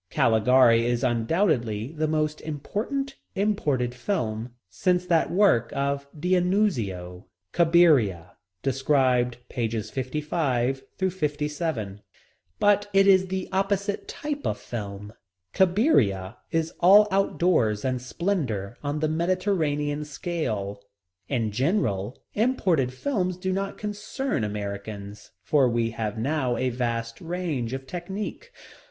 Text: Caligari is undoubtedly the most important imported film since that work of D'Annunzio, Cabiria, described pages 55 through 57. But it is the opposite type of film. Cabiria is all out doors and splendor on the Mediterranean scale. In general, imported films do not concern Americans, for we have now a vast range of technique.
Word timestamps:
Caligari 0.09 0.83
is 0.83 1.03
undoubtedly 1.03 1.91
the 1.91 2.07
most 2.07 2.41
important 2.41 3.17
imported 3.35 3.93
film 3.93 4.49
since 4.67 5.05
that 5.05 5.29
work 5.29 5.71
of 5.75 6.07
D'Annunzio, 6.19 7.25
Cabiria, 7.53 8.31
described 8.63 9.37
pages 9.47 9.91
55 9.91 10.81
through 10.97 11.11
57. 11.11 12.01
But 12.59 12.89
it 12.93 13.05
is 13.05 13.27
the 13.27 13.47
opposite 13.51 14.07
type 14.07 14.47
of 14.47 14.57
film. 14.57 15.13
Cabiria 15.53 16.37
is 16.49 16.73
all 16.79 17.07
out 17.11 17.37
doors 17.37 17.85
and 17.85 18.01
splendor 18.01 18.77
on 18.83 19.01
the 19.01 19.07
Mediterranean 19.07 20.03
scale. 20.03 20.81
In 21.29 21.51
general, 21.51 22.17
imported 22.33 22.91
films 22.91 23.37
do 23.37 23.53
not 23.53 23.77
concern 23.77 24.43
Americans, 24.43 25.29
for 25.43 25.69
we 25.69 25.91
have 25.91 26.17
now 26.17 26.57
a 26.57 26.69
vast 26.69 27.21
range 27.21 27.71
of 27.73 27.85
technique. 27.85 28.51